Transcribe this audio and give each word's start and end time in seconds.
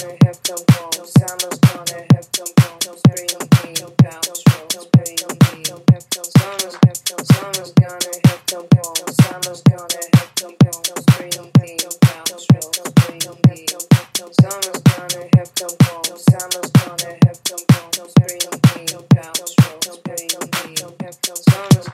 I 0.00 0.16
have 0.24 0.42
done. 0.44 0.71